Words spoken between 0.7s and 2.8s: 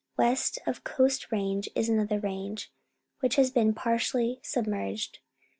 the Coast Range is another range,